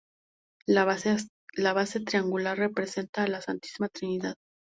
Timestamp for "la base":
0.65-1.11